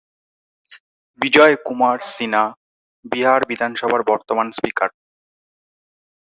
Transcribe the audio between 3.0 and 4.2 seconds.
বিহার বিধানসভার